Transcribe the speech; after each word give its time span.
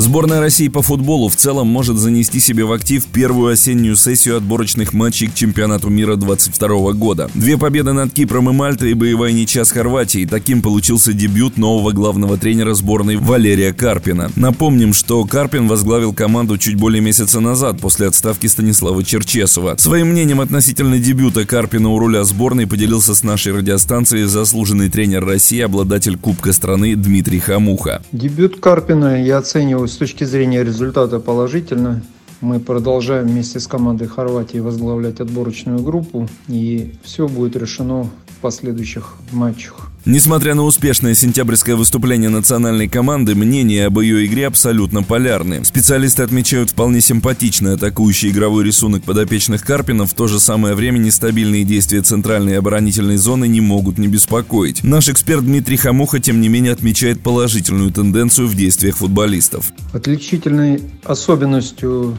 Сборная 0.00 0.40
России 0.40 0.68
по 0.68 0.80
футболу 0.80 1.28
в 1.28 1.36
целом 1.36 1.66
может 1.66 1.98
занести 1.98 2.40
себе 2.40 2.64
в 2.64 2.72
актив 2.72 3.04
первую 3.04 3.52
осеннюю 3.52 3.96
сессию 3.96 4.38
отборочных 4.38 4.94
матчей 4.94 5.26
к 5.26 5.34
чемпионату 5.34 5.90
мира 5.90 6.16
22 6.16 6.92
года. 6.92 7.30
Две 7.34 7.58
победы 7.58 7.92
над 7.92 8.10
Кипром 8.10 8.48
и 8.48 8.52
Мальтой 8.54 8.92
и 8.92 8.94
боевая 8.94 9.32
ничья 9.32 9.62
с 9.62 9.70
Хорватией. 9.70 10.24
Таким 10.24 10.62
получился 10.62 11.12
дебют 11.12 11.58
нового 11.58 11.92
главного 11.92 12.38
тренера 12.38 12.72
сборной 12.72 13.16
Валерия 13.16 13.74
Карпина. 13.74 14.30
Напомним, 14.36 14.94
что 14.94 15.22
Карпин 15.26 15.68
возглавил 15.68 16.14
команду 16.14 16.56
чуть 16.56 16.76
более 16.76 17.02
месяца 17.02 17.38
назад 17.40 17.78
после 17.78 18.06
отставки 18.06 18.46
Станислава 18.46 19.04
Черчесова. 19.04 19.74
Своим 19.76 20.12
мнением 20.12 20.40
относительно 20.40 20.98
дебюта 20.98 21.44
Карпина 21.44 21.90
у 21.90 21.98
руля 21.98 22.24
сборной 22.24 22.66
поделился 22.66 23.14
с 23.14 23.22
нашей 23.22 23.52
радиостанцией 23.52 24.24
заслуженный 24.24 24.88
тренер 24.88 25.26
России, 25.26 25.60
обладатель 25.60 26.16
Кубка 26.16 26.54
страны 26.54 26.96
Дмитрий 26.96 27.38
Хамуха. 27.38 28.00
Дебют 28.12 28.60
Карпина 28.60 29.22
я 29.22 29.36
оцениваю 29.36 29.89
с 29.90 29.96
точки 29.96 30.24
зрения 30.24 30.62
результата 30.62 31.18
положительно. 31.18 32.02
Мы 32.40 32.60
продолжаем 32.60 33.26
вместе 33.26 33.58
с 33.58 33.66
командой 33.66 34.06
Хорватии 34.06 34.58
возглавлять 34.58 35.20
отборочную 35.20 35.80
группу, 35.80 36.28
и 36.46 36.94
все 37.02 37.26
будет 37.28 37.56
решено 37.56 38.04
в 38.04 38.38
последующих 38.40 39.16
матчах. 39.32 39.89
Несмотря 40.06 40.54
на 40.54 40.62
успешное 40.62 41.14
сентябрьское 41.14 41.76
выступление 41.76 42.30
национальной 42.30 42.88
команды, 42.88 43.34
мнения 43.34 43.84
об 43.84 43.98
ее 44.00 44.24
игре 44.24 44.46
абсолютно 44.46 45.02
полярны. 45.02 45.62
Специалисты 45.62 46.22
отмечают 46.22 46.70
вполне 46.70 47.02
симпатичный 47.02 47.74
атакующий 47.74 48.30
игровой 48.30 48.64
рисунок 48.64 49.02
подопечных 49.02 49.62
Карпина, 49.62 50.06
в 50.06 50.14
то 50.14 50.26
же 50.26 50.40
самое 50.40 50.74
время 50.74 50.96
нестабильные 50.96 51.64
действия 51.64 52.00
центральной 52.00 52.58
оборонительной 52.58 53.18
зоны 53.18 53.46
не 53.46 53.60
могут 53.60 53.98
не 53.98 54.08
беспокоить. 54.08 54.82
Наш 54.82 55.10
эксперт 55.10 55.44
Дмитрий 55.44 55.76
Хамуха, 55.76 56.18
тем 56.18 56.40
не 56.40 56.48
менее, 56.48 56.72
отмечает 56.72 57.22
положительную 57.22 57.90
тенденцию 57.90 58.48
в 58.48 58.54
действиях 58.54 58.96
футболистов. 58.96 59.70
Отличительной 59.92 60.80
особенностью 61.04 62.16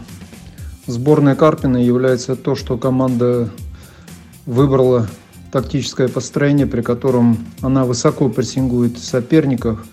сборной 0.85 1.35
Карпина 1.35 1.77
является 1.77 2.35
то, 2.35 2.55
что 2.55 2.77
команда 2.77 3.49
выбрала 4.45 5.09
тактическое 5.51 6.07
построение, 6.07 6.65
при 6.65 6.81
котором 6.81 7.37
она 7.61 7.85
высоко 7.85 8.29
прессингует 8.29 8.97
соперников, 8.97 9.85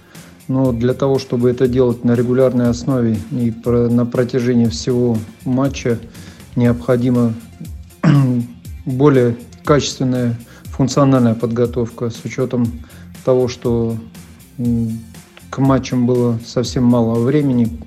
но 0.46 0.72
для 0.72 0.94
того, 0.94 1.18
чтобы 1.18 1.50
это 1.50 1.68
делать 1.68 2.04
на 2.04 2.14
регулярной 2.14 2.70
основе 2.70 3.18
и 3.32 3.52
на 3.66 4.06
протяжении 4.06 4.66
всего 4.66 5.18
матча, 5.44 5.98
необходима 6.56 7.34
более 8.86 9.36
качественная 9.64 10.38
функциональная 10.64 11.34
подготовка 11.34 12.08
с 12.08 12.24
учетом 12.24 12.80
того, 13.24 13.48
что 13.48 13.96
к 15.50 15.58
матчам 15.58 16.06
было 16.06 16.38
совсем 16.46 16.84
мало 16.84 17.20
времени, 17.20 17.78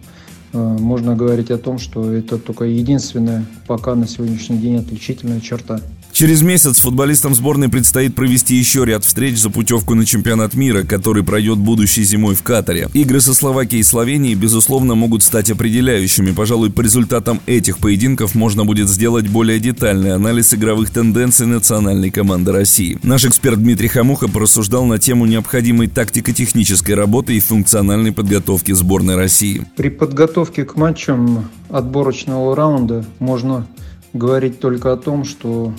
э, 0.53 0.77
можно 0.79 1.15
говорить 1.15 1.51
о 1.51 1.57
том, 1.57 1.79
что 1.79 2.11
это 2.11 2.37
только 2.37 2.65
единственная 2.65 3.45
пока 3.65 3.95
на 3.95 4.07
сегодняшний 4.07 4.57
день 4.57 4.77
отличительная 4.77 5.39
черта. 5.39 5.79
Через 6.21 6.43
месяц 6.43 6.77
футболистам 6.77 7.33
сборной 7.33 7.67
предстоит 7.67 8.13
провести 8.13 8.55
еще 8.55 8.85
ряд 8.85 9.03
встреч 9.03 9.39
за 9.39 9.49
путевку 9.49 9.95
на 9.95 10.05
чемпионат 10.05 10.53
мира, 10.53 10.83
который 10.83 11.23
пройдет 11.23 11.57
будущей 11.57 12.03
зимой 12.03 12.35
в 12.35 12.43
Катаре. 12.43 12.89
Игры 12.93 13.21
со 13.21 13.33
Словакией 13.33 13.79
и 13.79 13.83
Словенией, 13.83 14.35
безусловно, 14.35 14.93
могут 14.93 15.23
стать 15.23 15.49
определяющими. 15.49 16.29
Пожалуй, 16.29 16.69
по 16.69 16.81
результатам 16.81 17.39
этих 17.47 17.79
поединков 17.79 18.35
можно 18.35 18.65
будет 18.65 18.87
сделать 18.87 19.27
более 19.27 19.57
детальный 19.57 20.13
анализ 20.13 20.53
игровых 20.53 20.91
тенденций 20.91 21.47
национальной 21.47 22.11
команды 22.11 22.51
России. 22.51 22.99
Наш 23.01 23.25
эксперт 23.25 23.57
Дмитрий 23.57 23.87
Хамуха 23.87 24.27
порассуждал 24.27 24.85
на 24.85 24.99
тему 24.99 25.25
необходимой 25.25 25.87
тактико-технической 25.87 26.93
работы 26.93 27.35
и 27.35 27.39
функциональной 27.39 28.11
подготовки 28.11 28.73
сборной 28.73 29.15
России. 29.15 29.65
При 29.75 29.89
подготовке 29.89 30.65
к 30.65 30.75
матчам 30.75 31.49
отборочного 31.69 32.55
раунда 32.55 33.05
можно 33.17 33.65
говорить 34.13 34.59
только 34.59 34.93
о 34.93 34.97
том, 34.97 35.25
что 35.25 35.73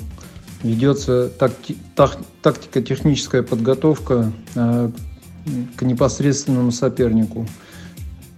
ведется 0.62 1.28
такти, 1.28 1.76
так, 1.94 2.18
тактико-техническая 2.42 3.42
подготовка 3.42 4.32
э, 4.54 4.90
к 5.76 5.82
непосредственному 5.82 6.72
сопернику. 6.72 7.46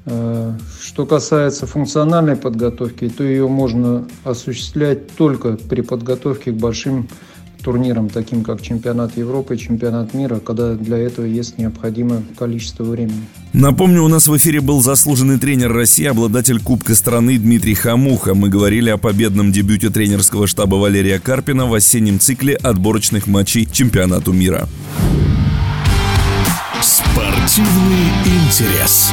Э, 0.06 0.52
что 0.80 1.06
касается 1.06 1.66
функциональной 1.66 2.36
подготовки, 2.36 3.08
то 3.08 3.24
ее 3.24 3.48
можно 3.48 4.06
осуществлять 4.24 5.14
только 5.16 5.56
при 5.56 5.80
подготовке 5.80 6.52
к 6.52 6.56
большим 6.56 7.08
турнирам, 7.64 8.10
таким 8.10 8.44
как 8.44 8.60
чемпионат 8.62 9.16
Европы, 9.16 9.56
чемпионат 9.56 10.14
мира, 10.14 10.38
когда 10.38 10.74
для 10.74 10.98
этого 10.98 11.24
есть 11.24 11.58
необходимое 11.58 12.22
количество 12.38 12.84
времени. 12.84 13.24
Напомню, 13.52 14.02
у 14.02 14.08
нас 14.08 14.28
в 14.28 14.36
эфире 14.36 14.60
был 14.60 14.82
заслуженный 14.82 15.38
тренер 15.38 15.72
России, 15.72 16.04
обладатель 16.04 16.60
Кубка 16.60 16.94
страны 16.94 17.38
Дмитрий 17.38 17.74
Хамуха. 17.74 18.34
Мы 18.34 18.50
говорили 18.50 18.90
о 18.90 18.98
победном 18.98 19.50
дебюте 19.50 19.90
тренерского 19.90 20.46
штаба 20.46 20.76
Валерия 20.76 21.18
Карпина 21.18 21.66
в 21.66 21.74
осеннем 21.74 22.20
цикле 22.20 22.54
отборочных 22.54 23.26
матчей 23.26 23.66
чемпионату 23.70 24.32
мира. 24.32 24.68
Спортивный 26.82 28.10
интерес. 28.26 29.10